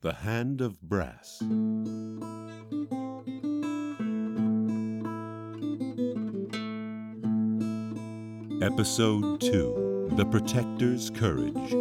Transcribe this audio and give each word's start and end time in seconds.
The 0.00 0.12
Hand 0.12 0.60
of 0.60 0.80
Brass. 0.80 1.42
Episode 8.62 9.40
2 9.40 10.10
The 10.12 10.24
Protector's 10.30 11.10
Courage. 11.10 11.74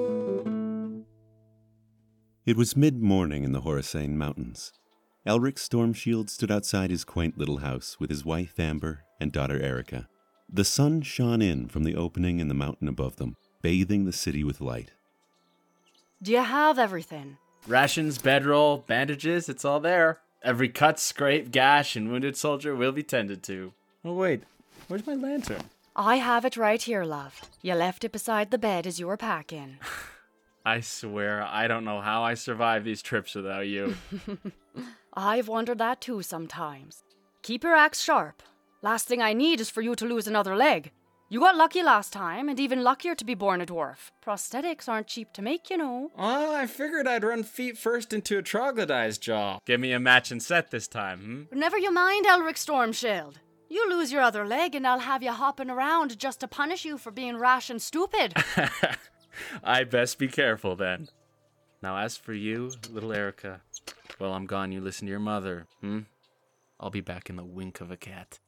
It 2.47 2.57
was 2.57 2.75
mid 2.75 3.03
morning 3.03 3.43
in 3.43 3.51
the 3.51 3.61
Horasane 3.61 4.15
Mountains. 4.15 4.73
Elric 5.27 5.57
Stormshield 5.57 6.31
stood 6.31 6.49
outside 6.49 6.89
his 6.89 7.03
quaint 7.03 7.37
little 7.37 7.57
house 7.57 7.97
with 7.99 8.09
his 8.09 8.25
wife 8.25 8.59
Amber 8.59 9.03
and 9.21 9.31
daughter 9.31 9.61
Erica. 9.61 10.07
The 10.51 10.65
sun 10.65 11.03
shone 11.03 11.43
in 11.43 11.67
from 11.67 11.83
the 11.83 11.95
opening 11.95 12.39
in 12.39 12.47
the 12.47 12.55
mountain 12.55 12.87
above 12.87 13.17
them, 13.17 13.35
bathing 13.61 14.05
the 14.05 14.11
city 14.11 14.43
with 14.43 14.59
light. 14.59 14.93
Do 16.23 16.31
you 16.31 16.41
have 16.41 16.79
everything? 16.79 17.37
Rations, 17.67 18.17
bedroll, 18.17 18.77
bandages, 18.87 19.49
it's 19.49 19.65
all 19.65 19.81
there. 19.81 20.19
Every 20.41 20.69
cut, 20.69 20.99
scrape, 20.99 21.51
gash, 21.51 21.97
and 21.97 22.09
wounded 22.09 22.37
soldier 22.37 22.73
will 22.73 22.93
be 22.93 23.03
tended 23.03 23.43
to. 23.43 23.73
Oh, 24.05 24.13
wait, 24.13 24.43
where's 24.87 25.05
my 25.05 25.15
lantern? 25.15 25.63
I 25.93 26.15
have 26.15 26.45
it 26.45 26.55
right 26.55 26.81
here, 26.81 27.03
love. 27.03 27.41
You 27.61 27.73
left 27.73 28.05
it 28.05 28.13
beside 28.13 28.51
the 28.51 28.57
bed 28.57 28.87
as 28.87 29.01
you 29.01 29.07
were 29.07 29.17
packing. 29.17 29.79
I 30.65 30.79
swear, 30.79 31.43
I 31.43 31.67
don't 31.67 31.83
know 31.83 31.99
how 31.99 32.23
I 32.23 32.35
survive 32.35 32.85
these 32.85 33.01
trips 33.01 33.35
without 33.35 33.67
you. 33.67 33.95
I've 35.13 35.49
wondered 35.49 35.79
that 35.79 35.99
too 35.99 36.21
sometimes. 36.21 37.03
Keep 37.41 37.63
your 37.63 37.75
axe 37.75 38.01
sharp. 38.01 38.43
Last 38.81 39.07
thing 39.07 39.21
I 39.21 39.33
need 39.33 39.59
is 39.59 39.69
for 39.69 39.81
you 39.81 39.95
to 39.95 40.05
lose 40.05 40.27
another 40.27 40.55
leg. 40.55 40.91
You 41.29 41.41
got 41.41 41.57
lucky 41.57 41.83
last 41.83 42.13
time, 42.13 42.47
and 42.47 42.57
even 42.57 42.85
luckier 42.85 43.13
to 43.13 43.25
be 43.25 43.35
born 43.35 43.59
a 43.59 43.65
dwarf. 43.65 44.11
Prosthetics 44.25 44.87
aren't 44.87 45.07
cheap 45.07 45.33
to 45.33 45.41
make, 45.41 45.69
you 45.69 45.75
know. 45.75 46.09
Oh, 46.17 46.55
I 46.55 46.67
figured 46.67 47.05
I'd 47.05 47.25
run 47.25 47.43
feet 47.43 47.77
first 47.77 48.13
into 48.13 48.37
a 48.37 48.41
troglodyte's 48.41 49.17
jaw. 49.17 49.59
Give 49.65 49.81
me 49.81 49.91
a 49.91 49.99
match 49.99 50.31
and 50.31 50.41
set 50.41 50.71
this 50.71 50.87
time, 50.87 51.47
hmm? 51.51 51.59
Never 51.59 51.77
you 51.77 51.91
mind, 51.91 52.25
Elric 52.25 52.55
Stormshield. 52.55 53.35
You 53.67 53.89
lose 53.89 54.09
your 54.09 54.21
other 54.21 54.47
leg, 54.47 54.73
and 54.73 54.87
I'll 54.87 54.99
have 54.99 55.21
you 55.21 55.33
hopping 55.33 55.69
around 55.69 56.17
just 56.17 56.39
to 56.39 56.47
punish 56.47 56.85
you 56.85 56.97
for 56.97 57.11
being 57.11 57.37
rash 57.37 57.69
and 57.69 57.81
stupid. 57.81 58.33
I 59.63 59.83
best 59.83 60.19
be 60.19 60.29
careful 60.29 60.77
then. 60.77 61.09
Now, 61.83 61.97
as 61.97 62.15
for 62.15 62.33
you, 62.33 62.71
little 62.89 63.11
Erica, 63.11 63.59
while 64.17 64.31
I'm 64.31 64.45
gone, 64.45 64.71
you 64.71 64.79
listen 64.79 65.07
to 65.07 65.11
your 65.11 65.19
mother, 65.19 65.67
hmm? 65.81 65.99
I'll 66.79 66.89
be 66.89 67.01
back 67.01 67.29
in 67.29 67.35
the 67.35 67.43
wink 67.43 67.81
of 67.81 67.91
a 67.91 67.97
cat. 67.97 68.39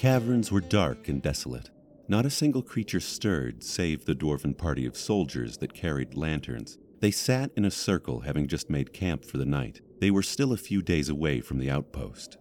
Caverns 0.00 0.50
were 0.50 0.62
dark 0.62 1.08
and 1.08 1.20
desolate. 1.20 1.68
Not 2.08 2.24
a 2.24 2.30
single 2.30 2.62
creature 2.62 3.00
stirred 3.00 3.62
save 3.62 4.06
the 4.06 4.14
dwarven 4.14 4.56
party 4.56 4.86
of 4.86 4.96
soldiers 4.96 5.58
that 5.58 5.74
carried 5.74 6.16
lanterns. 6.16 6.78
They 7.00 7.10
sat 7.10 7.50
in 7.54 7.66
a 7.66 7.70
circle, 7.70 8.20
having 8.20 8.48
just 8.48 8.70
made 8.70 8.94
camp 8.94 9.26
for 9.26 9.36
the 9.36 9.44
night. 9.44 9.82
They 10.00 10.10
were 10.10 10.22
still 10.22 10.54
a 10.54 10.56
few 10.56 10.80
days 10.80 11.10
away 11.10 11.42
from 11.42 11.58
the 11.58 11.70
outpost. 11.70 12.38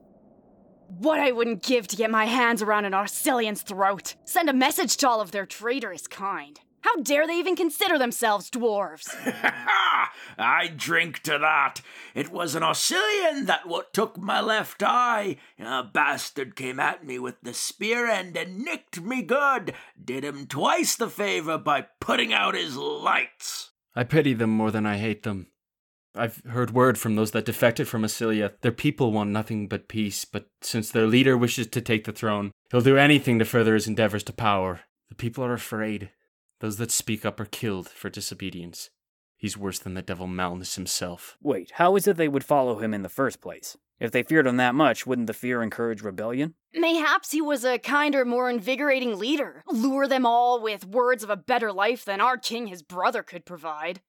what 1.00 1.20
I 1.20 1.34
wouldn't 1.34 1.62
give 1.62 1.86
to 1.90 1.98
get 1.98 2.10
my 2.10 2.26
hands 2.26 2.62
around 2.62 2.86
an 2.86 2.94
Arcillian's 2.94 3.62
throat. 3.62 4.16
Send 4.24 4.50
a 4.50 4.54
message 4.54 4.96
to 4.98 5.10
all 5.10 5.20
of 5.20 5.32
their 5.32 5.46
traitorous 5.46 6.08
kind. 6.08 6.62
How 6.82 6.96
dare 6.98 7.28
they 7.28 7.38
even 7.38 7.56
consider 7.56 7.98
themselves 7.98 8.50
dwarves? 8.50 9.10
Ha 9.14 9.32
ha! 9.68 10.12
I 10.38 10.68
drink 10.68 11.20
to 11.24 11.38
that. 11.38 11.82
It 12.16 12.32
was 12.32 12.56
an 12.56 12.64
Oscillian 12.64 13.46
that 13.48 13.68
what 13.68 13.94
took 13.94 14.18
my 14.18 14.40
left 14.40 14.82
eye. 14.84 15.38
A 15.60 15.84
bastard 15.84 16.56
came 16.56 16.80
at 16.80 17.06
me 17.06 17.20
with 17.20 17.36
the 17.42 17.54
spear 17.54 18.08
end 18.08 18.38
and 18.38 18.60
nicked 18.60 19.02
me 19.02 19.22
good. 19.22 19.74
Did 20.04 20.24
him 20.24 20.48
twice 20.48 20.96
the 20.96 21.10
favor 21.10 21.58
by 21.58 21.88
putting 22.00 22.34
out 22.34 22.56
his 22.56 22.78
lights. 22.78 23.72
I 23.96 24.04
pity 24.04 24.34
them 24.34 24.52
more 24.52 24.72
than 24.72 24.86
I 24.86 24.98
hate 24.98 25.24
them. 25.24 25.48
I've 26.16 26.42
heard 26.46 26.72
word 26.72 26.98
from 26.98 27.16
those 27.16 27.32
that 27.32 27.46
defected 27.46 27.88
from 27.88 28.04
Acilia. 28.04 28.54
Their 28.62 28.72
people 28.72 29.12
want 29.12 29.30
nothing 29.30 29.68
but 29.68 29.88
peace, 29.88 30.26
but 30.26 30.48
since 30.62 30.90
their 30.90 31.06
leader 31.06 31.38
wishes 31.38 31.68
to 31.68 31.82
take 31.82 32.06
the 32.06 32.12
throne, 32.12 32.52
he'll 32.72 32.82
do 32.82 32.98
anything 32.98 33.40
to 33.40 33.46
further 33.46 33.76
his 33.76 33.88
endeavors 33.88 34.24
to 34.24 34.34
power. 34.34 34.82
The 35.10 35.16
people 35.16 35.44
are 35.44 35.54
afraid. 35.54 36.12
Those 36.60 36.78
that 36.78 36.92
speak 36.92 37.26
up 37.26 37.40
are 37.40 37.46
killed 37.46 37.88
for 37.88 38.10
disobedience. 38.10 38.90
He's 39.38 39.58
worse 39.58 39.80
than 39.80 39.94
the 39.94 40.02
devil 40.02 40.28
Malnus 40.28 40.76
himself. 40.76 41.38
Wait, 41.42 41.72
how 41.76 41.96
is 41.96 42.08
it 42.08 42.18
they 42.18 42.28
would 42.28 42.44
follow 42.44 42.80
him 42.80 42.94
in 42.94 43.04
the 43.04 43.10
first 43.10 43.40
place? 43.40 43.78
If 44.00 44.12
they 44.12 44.24
feared 44.24 44.48
him 44.48 44.58
that 44.58 44.76
much, 44.76 45.06
wouldn't 45.08 45.28
the 45.28 45.34
fear 45.34 45.62
encourage 45.62 46.02
rebellion? 46.02 46.56
Mayhaps 46.74 47.32
he 47.32 47.42
was 47.42 47.64
a 47.64 47.80
kinder, 47.80 48.26
more 48.26 48.50
invigorating 48.50 49.18
leader. 49.18 49.64
Lure 49.68 50.08
them 50.08 50.26
all 50.26 50.62
with 50.62 50.86
words 50.86 51.24
of 51.24 51.30
a 51.30 51.38
better 51.38 51.72
life 51.72 52.04
than 52.04 52.20
our 52.20 52.38
king, 52.38 52.68
his 52.68 52.84
brother, 52.84 53.24
could 53.24 53.46
provide. 53.46 54.02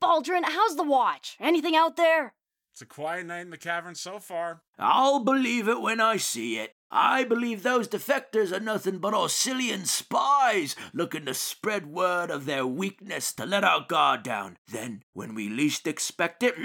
Baldrin, 0.00 0.44
how's 0.44 0.76
the 0.76 0.84
watch? 0.84 1.36
Anything 1.40 1.76
out 1.76 1.96
there? 1.96 2.34
It's 2.72 2.82
a 2.82 2.86
quiet 2.86 3.26
night 3.26 3.40
in 3.42 3.50
the 3.50 3.58
cavern 3.58 3.94
so 3.94 4.18
far. 4.18 4.62
I'll 4.78 5.20
believe 5.20 5.68
it 5.68 5.80
when 5.80 6.00
I 6.00 6.16
see 6.16 6.58
it. 6.58 6.74
I 6.92 7.22
believe 7.22 7.62
those 7.62 7.86
defectors 7.86 8.50
are 8.50 8.58
nothing 8.58 8.98
but 8.98 9.14
Oscillian 9.14 9.86
spies 9.86 10.74
looking 10.92 11.24
to 11.26 11.34
spread 11.34 11.86
word 11.86 12.30
of 12.30 12.46
their 12.46 12.66
weakness 12.66 13.32
to 13.34 13.46
let 13.46 13.62
our 13.62 13.86
guard 13.88 14.24
down. 14.24 14.56
Then, 14.66 15.04
when 15.12 15.34
we 15.34 15.48
least 15.48 15.86
expect 15.86 16.42
it, 16.42 16.56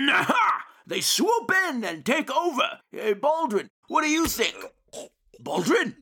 they 0.87 1.01
swoop 1.01 1.51
in 1.69 1.83
and 1.83 2.03
take 2.03 2.31
over. 2.31 2.79
Hey, 2.91 3.13
Baldrin, 3.13 3.69
what 3.87 4.01
do 4.01 4.09
you 4.09 4.25
think? 4.25 4.55
Baldrin? 5.39 5.97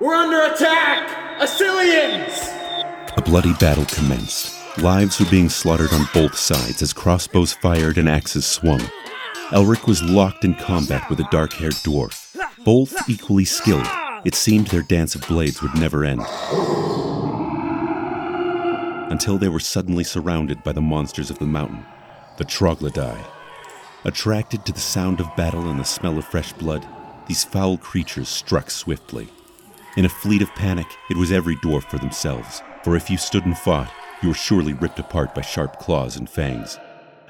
We're 0.00 0.14
under 0.14 0.54
attack! 0.54 1.40
Asilians! 1.40 2.48
A 3.18 3.22
bloody 3.22 3.52
battle 3.54 3.84
commenced. 3.84 4.58
Lives 4.78 5.20
were 5.20 5.30
being 5.30 5.50
slaughtered 5.50 5.92
on 5.92 6.08
both 6.14 6.36
sides 6.36 6.80
as 6.80 6.94
crossbows 6.94 7.52
fired 7.52 7.98
and 7.98 8.08
axes 8.08 8.46
swung. 8.46 8.80
Elric 9.50 9.86
was 9.86 10.02
locked 10.02 10.44
in 10.44 10.54
combat 10.54 11.08
with 11.10 11.20
a 11.20 11.28
dark 11.30 11.52
haired 11.52 11.74
dwarf. 11.74 12.23
Both 12.64 13.10
equally 13.10 13.44
skilled, 13.44 13.86
it 14.24 14.34
seemed 14.34 14.68
their 14.68 14.80
dance 14.80 15.14
of 15.14 15.28
blades 15.28 15.60
would 15.60 15.74
never 15.74 16.02
end. 16.02 16.22
Until 19.10 19.36
they 19.36 19.48
were 19.48 19.60
suddenly 19.60 20.02
surrounded 20.02 20.64
by 20.64 20.72
the 20.72 20.80
monsters 20.80 21.28
of 21.28 21.38
the 21.38 21.44
mountain, 21.44 21.84
the 22.38 22.44
troglodyte. 22.44 23.26
Attracted 24.04 24.64
to 24.64 24.72
the 24.72 24.80
sound 24.80 25.20
of 25.20 25.36
battle 25.36 25.68
and 25.68 25.78
the 25.78 25.84
smell 25.84 26.16
of 26.16 26.24
fresh 26.24 26.54
blood, 26.54 26.86
these 27.28 27.44
foul 27.44 27.76
creatures 27.76 28.30
struck 28.30 28.70
swiftly. 28.70 29.28
In 29.98 30.06
a 30.06 30.08
fleet 30.08 30.40
of 30.40 30.54
panic, 30.54 30.86
it 31.10 31.18
was 31.18 31.32
every 31.32 31.56
dwarf 31.56 31.84
for 31.84 31.98
themselves, 31.98 32.62
for 32.82 32.96
if 32.96 33.10
you 33.10 33.18
stood 33.18 33.44
and 33.44 33.58
fought, 33.58 33.92
you 34.22 34.28
were 34.28 34.34
surely 34.34 34.72
ripped 34.72 34.98
apart 34.98 35.34
by 35.34 35.42
sharp 35.42 35.78
claws 35.78 36.16
and 36.16 36.30
fangs. 36.30 36.78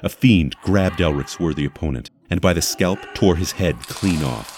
A 0.01 0.07
fiend 0.07 0.55
grabbed 0.63 1.01
Elric's 1.01 1.41
worthy 1.41 1.65
opponent, 1.65 2.09
and 2.29 2.39
by 2.39 2.53
the 2.53 2.61
scalp 2.61 2.99
tore 3.13 3.35
his 3.35 3.51
head 3.51 3.77
clean 3.81 4.23
off. 4.23 4.54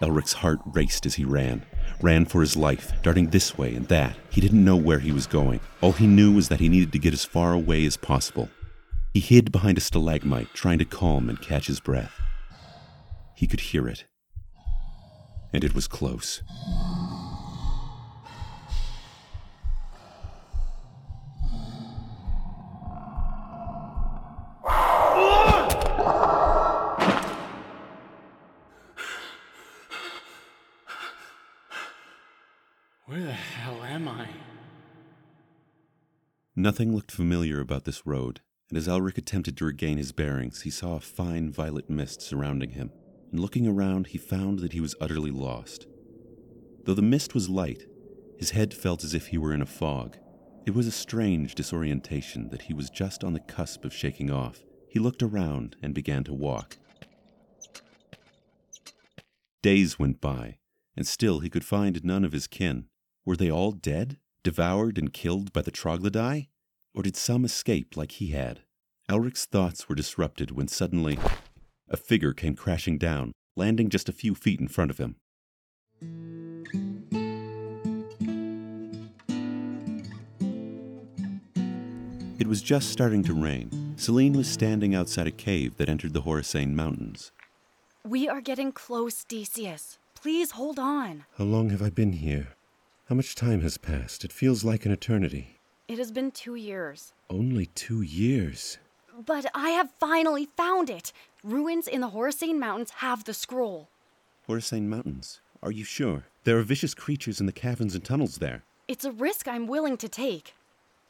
Elric's 0.00 0.32
heart 0.32 0.58
raced 0.66 1.06
as 1.06 1.14
he 1.14 1.24
ran, 1.24 1.64
ran 2.00 2.24
for 2.24 2.40
his 2.40 2.56
life, 2.56 2.92
darting 3.02 3.28
this 3.28 3.58
way 3.58 3.74
and 3.74 3.86
that. 3.88 4.16
He 4.30 4.40
didn't 4.40 4.64
know 4.64 4.76
where 4.76 4.98
he 4.98 5.12
was 5.12 5.26
going. 5.26 5.60
All 5.80 5.92
he 5.92 6.06
knew 6.06 6.32
was 6.32 6.48
that 6.48 6.60
he 6.60 6.68
needed 6.68 6.92
to 6.92 6.98
get 6.98 7.12
as 7.12 7.24
far 7.24 7.52
away 7.52 7.84
as 7.84 7.96
possible. 7.96 8.48
He 9.12 9.20
hid 9.20 9.52
behind 9.52 9.76
a 9.76 9.80
stalagmite, 9.80 10.54
trying 10.54 10.78
to 10.78 10.84
calm 10.84 11.28
and 11.28 11.40
catch 11.40 11.66
his 11.66 11.80
breath. 11.80 12.12
He 13.34 13.46
could 13.46 13.60
hear 13.60 13.88
it. 13.88 14.04
And 15.52 15.64
it 15.64 15.74
was 15.74 15.88
close. 15.88 16.42
Nothing 36.60 36.94
looked 36.94 37.10
familiar 37.10 37.58
about 37.58 37.86
this 37.86 38.06
road, 38.06 38.42
and 38.68 38.76
as 38.76 38.86
Elric 38.86 39.16
attempted 39.16 39.56
to 39.56 39.64
regain 39.64 39.96
his 39.96 40.12
bearings, 40.12 40.60
he 40.60 40.68
saw 40.68 40.96
a 40.96 41.00
fine 41.00 41.50
violet 41.50 41.88
mist 41.88 42.20
surrounding 42.20 42.72
him. 42.72 42.92
And 43.30 43.40
looking 43.40 43.66
around, 43.66 44.08
he 44.08 44.18
found 44.18 44.58
that 44.58 44.74
he 44.74 44.80
was 44.80 44.94
utterly 45.00 45.30
lost. 45.30 45.86
Though 46.84 46.92
the 46.92 47.00
mist 47.00 47.32
was 47.34 47.48
light, 47.48 47.86
his 48.36 48.50
head 48.50 48.74
felt 48.74 49.04
as 49.04 49.14
if 49.14 49.28
he 49.28 49.38
were 49.38 49.54
in 49.54 49.62
a 49.62 49.66
fog. 49.66 50.18
It 50.66 50.74
was 50.74 50.86
a 50.86 50.90
strange 50.90 51.54
disorientation 51.54 52.50
that 52.50 52.62
he 52.62 52.74
was 52.74 52.90
just 52.90 53.24
on 53.24 53.32
the 53.32 53.40
cusp 53.40 53.86
of 53.86 53.94
shaking 53.94 54.30
off. 54.30 54.62
He 54.90 54.98
looked 54.98 55.22
around 55.22 55.76
and 55.82 55.94
began 55.94 56.24
to 56.24 56.34
walk. 56.34 56.76
Days 59.62 59.98
went 59.98 60.20
by, 60.20 60.58
and 60.94 61.06
still 61.06 61.40
he 61.40 61.48
could 61.48 61.64
find 61.64 62.04
none 62.04 62.22
of 62.22 62.32
his 62.32 62.46
kin. 62.46 62.84
Were 63.24 63.36
they 63.36 63.50
all 63.50 63.72
dead, 63.72 64.18
devoured 64.42 64.98
and 64.98 65.10
killed 65.10 65.54
by 65.54 65.62
the 65.62 65.70
troglodyte? 65.70 66.48
Or 66.94 67.02
did 67.02 67.16
some 67.16 67.44
escape 67.44 67.96
like 67.96 68.12
he 68.12 68.28
had? 68.28 68.60
Elric's 69.08 69.44
thoughts 69.44 69.88
were 69.88 69.94
disrupted 69.94 70.50
when 70.50 70.68
suddenly 70.68 71.18
a 71.88 71.96
figure 71.96 72.32
came 72.32 72.54
crashing 72.54 72.98
down, 72.98 73.32
landing 73.56 73.88
just 73.88 74.08
a 74.08 74.12
few 74.12 74.34
feet 74.34 74.60
in 74.60 74.68
front 74.68 74.90
of 74.90 74.98
him. 74.98 75.16
It 82.38 82.46
was 82.46 82.62
just 82.62 82.90
starting 82.90 83.22
to 83.24 83.34
rain. 83.34 83.94
Celine 83.96 84.32
was 84.32 84.48
standing 84.48 84.94
outside 84.94 85.26
a 85.26 85.30
cave 85.30 85.76
that 85.76 85.88
entered 85.88 86.14
the 86.14 86.22
Horisane 86.22 86.74
Mountains. 86.74 87.32
We 88.04 88.28
are 88.28 88.40
getting 88.40 88.72
close, 88.72 89.24
Decius. 89.24 89.98
Please 90.14 90.52
hold 90.52 90.78
on. 90.78 91.24
How 91.36 91.44
long 91.44 91.70
have 91.70 91.82
I 91.82 91.90
been 91.90 92.14
here? 92.14 92.48
How 93.08 93.14
much 93.14 93.34
time 93.34 93.60
has 93.60 93.76
passed? 93.76 94.24
It 94.24 94.32
feels 94.32 94.64
like 94.64 94.86
an 94.86 94.92
eternity. 94.92 95.59
It 95.90 95.98
has 95.98 96.12
been 96.12 96.30
two 96.30 96.54
years. 96.54 97.12
Only 97.28 97.66
two 97.66 98.00
years. 98.00 98.78
But 99.26 99.46
I 99.52 99.70
have 99.70 99.90
finally 99.98 100.46
found 100.56 100.88
it. 100.88 101.12
Ruins 101.42 101.88
in 101.88 102.00
the 102.00 102.10
Horisane 102.10 102.60
Mountains 102.60 102.92
have 102.98 103.24
the 103.24 103.34
scroll. 103.34 103.88
Horisane 104.46 104.88
Mountains? 104.88 105.40
Are 105.60 105.72
you 105.72 105.82
sure? 105.82 106.26
There 106.44 106.56
are 106.58 106.62
vicious 106.62 106.94
creatures 106.94 107.40
in 107.40 107.46
the 107.46 107.52
caverns 107.52 107.96
and 107.96 108.04
tunnels 108.04 108.36
there. 108.36 108.62
It's 108.86 109.04
a 109.04 109.10
risk 109.10 109.48
I'm 109.48 109.66
willing 109.66 109.96
to 109.96 110.08
take. 110.08 110.54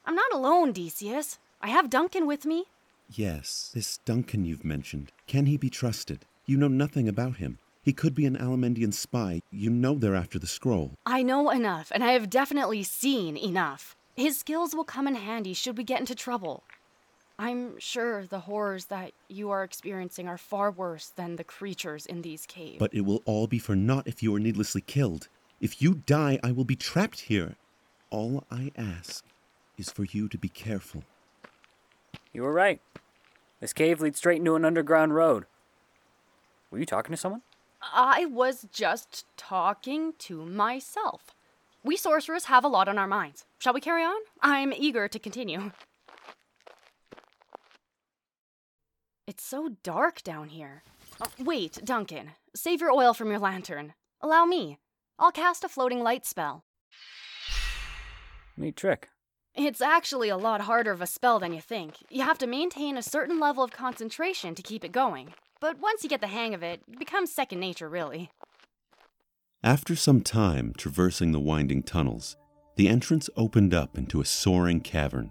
I'm 0.06 0.15
not 0.15 0.32
alone, 0.32 0.73
Decius. 0.73 1.38
I 1.61 1.69
have 1.69 1.91
Duncan 1.91 2.26
with 2.26 2.47
me. 2.47 2.65
Yes, 3.11 3.71
this 3.75 3.99
Duncan 4.06 4.47
you've 4.47 4.65
mentioned. 4.65 5.12
Can 5.26 5.44
he 5.44 5.59
be 5.59 5.69
trusted? 5.69 6.25
You 6.47 6.56
know 6.56 6.69
nothing 6.69 7.06
about 7.06 7.37
him. 7.37 7.59
He 7.83 7.93
could 7.93 8.15
be 8.15 8.25
an 8.25 8.38
Alamendian 8.38 8.94
spy. 8.94 9.43
You 9.50 9.69
know 9.69 9.97
they're 9.97 10.17
after 10.17 10.38
the 10.38 10.47
scroll. 10.47 10.93
I 11.05 11.23
know 11.23 11.50
enough, 11.50 11.93
and 11.94 12.03
I 12.03 12.12
have 12.12 12.31
definitely 12.31 12.83
seen 12.83 13.37
enough. 13.37 13.94
His 14.20 14.38
skills 14.38 14.75
will 14.75 14.84
come 14.84 15.08
in 15.08 15.14
handy 15.14 15.55
should 15.55 15.78
we 15.78 15.82
get 15.82 15.99
into 15.99 16.14
trouble. 16.14 16.62
I'm 17.38 17.78
sure 17.78 18.26
the 18.26 18.40
horrors 18.40 18.84
that 18.87 19.12
you 19.28 19.49
are 19.49 19.64
experiencing 19.64 20.28
are 20.28 20.37
far 20.37 20.70
worse 20.70 21.08
than 21.08 21.37
the 21.37 21.43
creatures 21.43 22.05
in 22.05 22.20
these 22.20 22.44
caves. 22.44 22.76
But 22.78 22.93
it 22.93 23.06
will 23.06 23.22
all 23.25 23.46
be 23.46 23.58
for 23.58 23.75
naught 23.75 24.06
if 24.06 24.22
you 24.22 24.34
are 24.34 24.38
needlessly 24.38 24.82
killed. 24.82 25.28
If 25.58 25.81
you 25.81 25.94
die, 25.94 26.38
I 26.44 26.52
will 26.52 26.67
be 26.67 26.76
trapped 26.76 27.20
here. 27.20 27.56
All 28.11 28.44
I 28.50 28.72
ask 28.76 29.25
is 29.78 29.90
for 29.90 30.05
you 30.05 30.28
to 30.28 30.37
be 30.37 30.50
careful. 30.50 31.02
You 32.34 32.43
were 32.43 32.52
right. 32.52 32.82
This 33.58 33.73
cave 33.73 34.02
leads 34.02 34.19
straight 34.19 34.40
into 34.40 34.55
an 34.55 34.66
underground 34.66 35.14
road. 35.14 35.46
Were 36.70 36.78
you 36.78 36.84
talking 36.84 37.14
to 37.14 37.16
someone? 37.16 37.40
I 37.81 38.26
was 38.26 38.66
just 38.70 39.25
talking 39.38 40.12
to 40.19 40.44
myself. 40.44 41.34
We 41.82 41.96
sorcerers 41.96 42.44
have 42.44 42.64
a 42.64 42.69
lot 42.69 42.87
on 42.87 42.99
our 42.99 43.06
minds. 43.06 43.46
Shall 43.61 43.75
we 43.75 43.83
carry 43.83 44.03
on? 44.03 44.19
I'm 44.41 44.73
eager 44.73 45.07
to 45.07 45.19
continue. 45.19 45.73
It's 49.27 49.45
so 49.45 49.77
dark 49.83 50.23
down 50.23 50.49
here. 50.49 50.83
Uh, 51.21 51.27
wait, 51.39 51.79
Duncan. 51.85 52.31
Save 52.57 52.81
your 52.81 52.91
oil 52.91 53.12
from 53.12 53.29
your 53.29 53.39
lantern. 53.39 53.93
Allow 54.23 54.47
me. 54.47 54.79
I'll 55.19 55.31
cast 55.31 55.62
a 55.62 55.69
floating 55.69 56.03
light 56.03 56.25
spell. 56.25 56.65
Neat 58.57 58.77
trick. 58.77 59.11
It's 59.55 59.83
actually 59.83 60.31
a 60.31 60.39
lot 60.39 60.62
harder 60.62 60.91
of 60.91 61.03
a 61.03 61.07
spell 61.07 61.39
than 61.39 61.53
you 61.53 61.61
think. 61.61 61.97
You 62.09 62.23
have 62.23 62.39
to 62.39 62.47
maintain 62.47 62.97
a 62.97 63.03
certain 63.03 63.39
level 63.39 63.62
of 63.62 63.73
concentration 63.73 64.55
to 64.55 64.62
keep 64.62 64.87
it 64.87 64.93
going. 64.93 65.35
But 65.61 65.79
once 65.79 66.03
you 66.03 66.09
get 66.09 66.23
the 66.23 66.29
hang 66.29 66.55
of 66.55 66.62
it, 66.62 66.81
it 66.89 66.99
becomes 66.99 67.31
second 67.31 67.61
nature, 67.61 67.91
really. 67.91 68.31
After 69.62 69.95
some 69.97 70.23
time 70.23 70.73
traversing 70.79 71.33
the 71.33 71.41
winding 71.41 71.83
tunnels, 71.83 72.37
the 72.81 72.88
entrance 72.88 73.29
opened 73.37 73.75
up 73.75 73.99
into 73.99 74.23
a 74.23 74.25
soaring 74.25 74.81
cavern. 74.81 75.31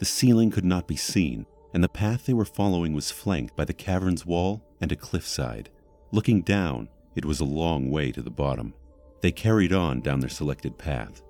The 0.00 0.04
ceiling 0.04 0.50
could 0.50 0.66
not 0.66 0.86
be 0.86 0.96
seen, 0.96 1.46
and 1.72 1.82
the 1.82 1.88
path 1.88 2.26
they 2.26 2.34
were 2.34 2.44
following 2.44 2.92
was 2.92 3.10
flanked 3.10 3.56
by 3.56 3.64
the 3.64 3.72
cavern's 3.72 4.26
wall 4.26 4.62
and 4.82 4.92
a 4.92 4.96
cliffside. 4.96 5.70
Looking 6.12 6.42
down, 6.42 6.90
it 7.14 7.24
was 7.24 7.40
a 7.40 7.46
long 7.46 7.90
way 7.90 8.12
to 8.12 8.20
the 8.20 8.30
bottom. 8.30 8.74
They 9.22 9.32
carried 9.32 9.72
on 9.72 10.02
down 10.02 10.20
their 10.20 10.28
selected 10.28 10.76
path. 10.76 11.22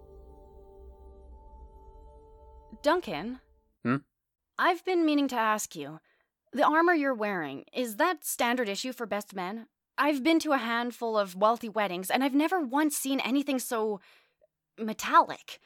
Duncan? 2.82 3.38
Hmm? 3.84 3.99
I've 4.58 4.84
been 4.84 5.06
meaning 5.06 5.28
to 5.28 5.37
ask 5.37 5.76
you. 5.76 6.00
The 6.52 6.66
armor 6.66 6.94
you're 6.94 7.14
wearing, 7.14 7.62
is 7.73 7.94
that 7.99 8.25
standard 8.25 8.69
issue 8.69 8.93
for 8.93 9.06
best 9.06 9.37
men? 9.37 9.69
I've 9.96 10.25
been 10.25 10.40
to 10.40 10.50
a 10.50 10.58
handful 10.58 11.16
of 11.16 11.37
wealthy 11.37 11.69
weddings, 11.69 12.11
and 12.11 12.25
I've 12.25 12.34
never 12.34 12.58
once 12.58 12.96
seen 12.96 13.20
anything 13.20 13.61
so. 13.61 14.00
Metallic. 14.78 15.61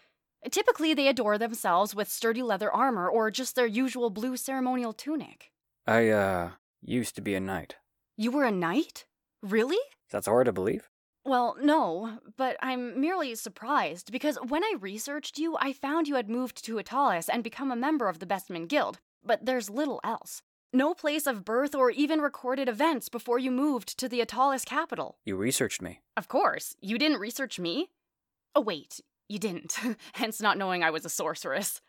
Typically, 0.51 0.93
they 0.95 1.09
adore 1.09 1.39
themselves 1.39 1.95
with 1.95 2.11
sturdy 2.11 2.43
leather 2.43 2.71
armor 2.71 3.09
or 3.09 3.31
just 3.31 3.57
their 3.57 3.67
usual 3.67 4.11
blue 4.11 4.37
ceremonial 4.37 4.93
tunic. 4.93 5.51
I, 5.87 6.09
uh, 6.11 6.51
used 6.83 7.15
to 7.17 7.23
be 7.23 7.35
a 7.35 7.41
knight. 7.41 7.77
You 8.17 8.31
were 8.31 8.45
a 8.45 8.51
knight? 8.51 9.07
Really? 9.43 9.79
That's 10.11 10.27
hard 10.27 10.47
to 10.47 10.53
believe. 10.53 10.89
Well, 11.25 11.57
no, 11.61 12.19
but 12.37 12.59
I'm 12.61 13.01
merely 13.01 13.35
surprised 13.35 14.13
because 14.13 14.37
when 14.47 14.63
I 14.63 14.75
researched 14.79 15.39
you, 15.39 15.57
I 15.59 15.73
found 15.73 16.07
you 16.07 16.17
had 16.17 16.29
moved 16.29 16.63
to 16.67 16.77
Atalis 16.77 17.31
and 17.33 17.43
become 17.43 17.73
a 17.73 17.77
member 17.77 18.09
of 18.09 18.19
the 18.19 18.27
Bestman 18.27 18.69
Guild, 18.69 18.99
but 19.25 19.47
there's 19.47 19.71
little 19.71 20.01
else. 20.05 20.43
No 20.71 20.93
place 20.93 21.27
of 21.27 21.45
birth 21.45 21.75
or 21.75 21.91
even 21.91 22.21
recorded 22.21 22.69
events 22.69 23.09
before 23.09 23.39
you 23.39 23.51
moved 23.51 23.97
to 23.99 24.09
the 24.09 24.21
Atalis 24.21 24.67
capital. 24.67 25.17
You 25.25 25.37
researched 25.37 25.81
me. 25.81 26.01
Of 26.17 26.29
course, 26.29 26.77
you 26.81 26.99
didn't 26.99 27.21
research 27.21 27.59
me? 27.59 27.89
Oh, 28.55 28.61
wait, 28.61 29.01
you 29.29 29.39
didn't, 29.39 29.79
hence 30.15 30.41
not 30.41 30.59
knowing 30.59 30.83
I 30.83 30.91
was 30.91 31.05
a 31.05 31.09
sorceress. 31.09 31.81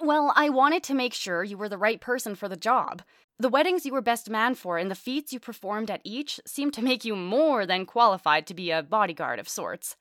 Well, 0.00 0.32
I 0.34 0.48
wanted 0.48 0.82
to 0.84 0.94
make 0.94 1.14
sure 1.14 1.44
you 1.44 1.56
were 1.56 1.68
the 1.68 1.78
right 1.78 2.00
person 2.00 2.34
for 2.34 2.48
the 2.48 2.56
job. 2.56 3.02
The 3.38 3.48
weddings 3.48 3.84
you 3.84 3.92
were 3.92 4.00
best 4.00 4.30
man 4.30 4.54
for 4.54 4.78
and 4.78 4.90
the 4.90 4.94
feats 4.96 5.32
you 5.32 5.40
performed 5.40 5.90
at 5.90 6.00
each 6.04 6.40
seemed 6.46 6.72
to 6.74 6.84
make 6.84 7.04
you 7.04 7.16
more 7.16 7.66
than 7.66 7.86
qualified 7.86 8.46
to 8.46 8.54
be 8.54 8.70
a 8.70 8.82
bodyguard 8.82 9.38
of 9.38 9.48
sorts. 9.48 9.96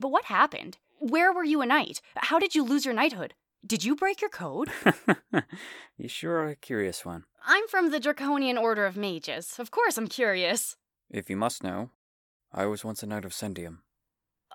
But 0.00 0.08
what 0.08 0.24
happened? 0.24 0.78
Where 0.98 1.32
were 1.32 1.44
you 1.44 1.60
a 1.60 1.66
knight? 1.66 2.00
How 2.16 2.38
did 2.38 2.54
you 2.54 2.64
lose 2.64 2.84
your 2.84 2.94
knighthood? 2.94 3.34
Did 3.64 3.84
you 3.84 3.94
break 3.94 4.20
your 4.20 4.30
code? 4.30 4.70
you 5.96 6.08
sure 6.08 6.38
are 6.38 6.48
a 6.48 6.56
curious 6.56 7.04
one. 7.04 7.24
I'm 7.44 7.66
from 7.68 7.90
the 7.90 8.00
Draconian 8.00 8.58
Order 8.58 8.86
of 8.86 8.96
Mages. 8.96 9.58
Of 9.58 9.70
course 9.70 9.96
I'm 9.96 10.08
curious. 10.08 10.76
If 11.10 11.30
you 11.30 11.36
must 11.36 11.62
know, 11.62 11.90
I 12.52 12.66
was 12.66 12.84
once 12.84 13.02
a 13.02 13.06
knight 13.06 13.24
of 13.24 13.32
Sendium. 13.32 13.78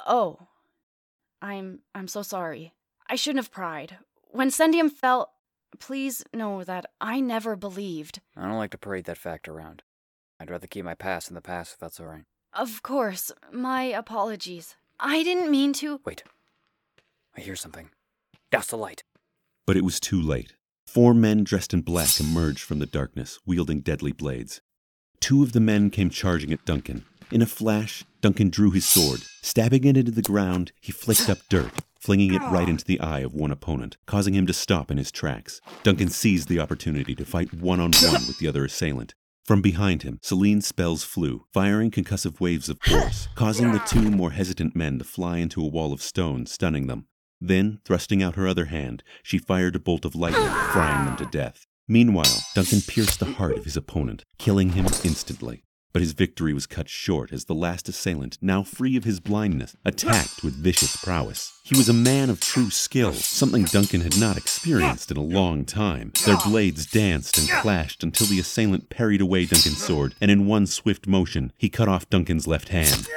Oh. 0.06 0.48
I'm 1.42 1.80
I'm 1.96 2.08
so 2.08 2.22
sorry. 2.22 2.74
I 3.10 3.16
shouldn't 3.16 3.44
have 3.44 3.52
pried. 3.52 3.98
When 4.30 4.50
Sendium 4.50 4.92
fell, 4.92 5.34
please 5.80 6.24
know 6.34 6.64
that 6.64 6.86
I 7.00 7.20
never 7.20 7.56
believed. 7.56 8.22
I 8.38 8.44
don't 8.44 8.58
like 8.58 8.72
to 8.72 8.78
parade 8.78 9.06
that 9.06 9.18
fact 9.18 9.48
around. 9.48 9.84
I'd 10.40 10.50
rather 10.50 10.68
keep 10.68 10.86
my 10.86 10.96
past 10.96 11.30
in 11.30 11.36
the 11.36 11.42
past 11.42 11.74
if 11.74 11.80
that's 11.80 12.00
all 12.00 12.08
right. 12.08 12.24
Of 12.54 12.84
course, 12.84 13.32
my 13.52 13.84
apologies. 13.84 14.76
I 15.00 15.24
didn't 15.24 15.52
mean 15.52 15.74
to. 15.74 16.00
Wait. 16.06 16.24
I 17.36 17.42
hear 17.42 17.56
something. 17.56 17.90
Douse 18.52 18.68
the 18.68 18.78
light. 18.78 19.04
But 19.66 19.78
it 19.78 19.86
was 19.86 20.00
too 20.00 20.22
late. 20.22 20.56
Four 20.86 21.14
men 21.14 21.44
dressed 21.44 21.74
in 21.74 21.82
black 21.82 22.20
emerged 22.20 22.60
from 22.64 22.80
the 22.80 22.86
darkness, 22.86 23.40
wielding 23.46 23.80
deadly 23.80 24.12
blades. 24.12 24.62
Two 25.22 25.44
of 25.44 25.54
the 25.54 25.60
men 25.62 25.90
came 25.90 26.10
charging 26.10 26.52
at 26.52 26.66
Duncan. 26.66 27.06
In 27.32 27.42
a 27.42 27.46
flash, 27.46 28.04
Duncan 28.20 28.50
drew 28.50 28.72
his 28.72 28.86
sword. 28.86 29.22
Stabbing 29.42 29.86
it 29.86 29.96
into 29.96 30.12
the 30.12 30.22
ground, 30.22 30.74
he 30.82 30.92
flicked 30.92 31.30
up 31.30 31.38
dirt, 31.50 31.72
flinging 31.98 32.34
it 32.34 32.42
right 32.42 32.68
into 32.68 32.84
the 32.84 33.00
eye 33.00 33.22
of 33.22 33.34
one 33.34 33.52
opponent, 33.52 33.96
causing 34.06 34.34
him 34.34 34.46
to 34.48 34.54
stop 34.54 34.92
in 34.92 34.98
his 34.98 35.12
tracks. 35.12 35.62
Duncan 35.82 36.10
seized 36.10 36.50
the 36.50 36.60
opportunity 36.60 37.16
to 37.16 37.24
fight 37.24 37.54
one 37.54 37.80
on 37.80 37.92
one 38.04 38.28
with 38.28 38.40
the 38.40 38.50
other 38.50 38.66
assailant. 38.66 39.14
From 39.46 39.62
behind 39.62 40.04
him, 40.04 40.20
Celine's 40.22 40.68
spells 40.68 41.06
flew, 41.06 41.46
firing 41.54 41.90
concussive 41.90 42.42
waves 42.42 42.68
of 42.68 42.80
force, 42.82 43.30
causing 43.36 43.72
the 43.72 43.80
two 43.80 44.12
more 44.12 44.32
hesitant 44.32 44.76
men 44.76 45.00
to 45.00 45.06
fly 45.06 45.38
into 45.38 45.64
a 45.64 45.68
wall 45.70 45.94
of 45.94 46.02
stone, 46.02 46.46
stunning 46.46 46.88
them. 46.88 47.08
Then, 47.40 47.80
thrusting 47.86 48.22
out 48.22 48.36
her 48.36 48.48
other 48.48 48.66
hand, 48.66 49.04
she 49.24 49.38
fired 49.38 49.78
a 49.78 49.80
bolt 49.80 50.04
of 50.04 50.16
lightning, 50.16 50.50
frying 50.74 51.06
them 51.06 51.16
to 51.16 51.26
death. 51.26 51.66
Meanwhile, 51.88 52.44
Duncan 52.56 52.82
pierced 52.82 53.20
the 53.20 53.26
heart 53.26 53.58
of 53.58 53.64
his 53.64 53.78
opponent, 53.78 54.26
killing 54.38 54.74
him 54.74 54.86
instantly. 55.04 55.64
But 55.94 56.02
his 56.02 56.14
victory 56.14 56.54
was 56.54 56.68
cut 56.68 56.88
short 56.88 57.34
as 57.34 57.46
the 57.46 57.56
last 57.56 57.90
assailant, 57.90 58.38
now 58.42 58.64
free 58.64 58.96
of 58.96 59.04
his 59.04 59.20
blindness, 59.20 59.76
attacked 59.84 60.44
with 60.44 60.56
vicious 60.56 60.96
prowess. 60.96 61.52
He 61.64 61.78
was 61.78 61.90
a 61.90 61.94
man 61.94 62.30
of 62.30 62.40
true 62.40 62.70
skill, 62.70 63.14
something 63.14 63.64
Duncan 63.66 64.02
had 64.02 64.20
not 64.20 64.38
experienced 64.38 65.12
in 65.12 65.18
a 65.18 65.22
long 65.22 65.66
time. 65.66 66.14
Their 66.26 66.38
blades 66.38 66.86
danced 66.86 67.38
and 67.38 67.50
clashed 67.50 68.04
until 68.04 68.28
the 68.28 68.40
assailant 68.40 68.90
parried 68.90 69.22
away 69.22 69.46
Duncan's 69.46 69.84
sword, 69.84 70.16
and 70.22 70.32
in 70.32 70.48
one 70.48 70.66
swift 70.66 71.08
motion, 71.08 71.52
he 71.58 71.70
cut 71.70 71.90
off 71.90 72.10
Duncan's 72.10 72.48
left 72.48 72.70
hand. 72.70 73.08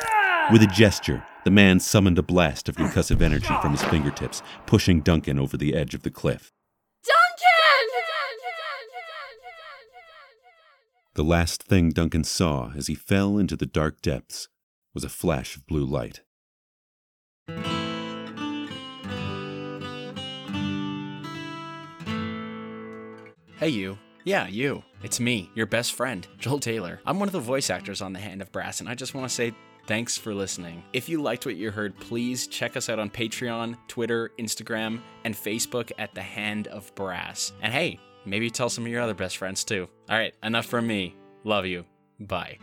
With 0.53 0.63
a 0.63 0.67
gesture, 0.67 1.25
the 1.45 1.51
man 1.51 1.79
summoned 1.79 2.19
a 2.19 2.23
blast 2.23 2.69
of 2.69 2.77
concussive 2.77 3.23
energy 3.23 3.55
from 3.61 3.73
his 3.73 3.85
fingertips, 3.85 4.43
pushing 4.67 5.01
Duncan 5.01 5.39
over 5.39 5.57
the 5.57 5.75
edge 5.75 5.95
of 5.95 6.03
the 6.03 6.11
cliff. 6.11 6.54
The 11.15 11.23
last 11.23 11.63
thing 11.63 11.91
Duncan 11.91 12.25
saw 12.25 12.73
as 12.77 12.89
he 12.89 12.97
fell 12.97 13.39
into 13.39 13.55
the 13.55 13.67
dark 13.67 14.03
depths 14.03 14.49
was 14.93 15.05
a 15.05 15.09
flash 15.09 15.55
of 15.55 15.65
blue 15.65 15.85
light. 15.85 16.23
Hey, 23.59 23.69
you. 23.69 23.97
Yeah, 24.25 24.49
you. 24.49 24.83
It's 25.05 25.21
me, 25.21 25.51
your 25.55 25.67
best 25.67 25.93
friend, 25.93 26.27
Joel 26.41 26.59
Taylor. 26.59 26.99
I'm 27.07 27.21
one 27.21 27.29
of 27.29 27.33
the 27.33 27.39
voice 27.39 27.71
actors 27.71 28.03
on 28.03 28.13
The 28.13 28.19
Hand 28.19 28.43
of 28.43 28.51
Brass, 28.51 28.81
and 28.81 28.89
I 28.89 28.97
just 28.97 29.15
want 29.15 29.29
to 29.29 29.35
say 29.35 29.55
Thanks 29.87 30.17
for 30.17 30.35
listening. 30.35 30.83
If 30.95 31.11
you 31.11 31.21
liked 31.21 31.45
what 31.45 31.57
you 31.57 31.71
heard, 31.71 31.95
please 32.01 32.47
check 32.47 32.75
us 32.75 32.89
out 32.89 32.99
on 32.99 33.11
Patreon, 33.11 33.77
Twitter, 33.87 34.33
Instagram, 34.39 35.01
and 35.25 35.35
Facebook 35.35 35.93
at 35.99 36.15
The 36.15 36.23
Hand 36.23 36.69
of 36.69 36.93
Brass. 36.95 37.53
And 37.61 37.71
hey, 37.71 38.01
maybe 38.25 38.51
tell 38.51 38.69
some 38.69 38.85
of 38.85 38.91
your 38.91 39.03
other 39.03 39.15
best 39.15 39.37
friends 39.37 39.65
too. 39.65 39.89
All 40.09 40.17
right, 40.17 40.35
enough 40.43 40.67
from 40.67 40.87
me. 40.87 41.17
Love 41.45 41.67
you. 41.67 41.85
Bye. 42.21 42.59